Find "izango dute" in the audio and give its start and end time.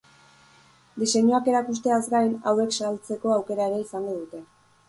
3.87-4.43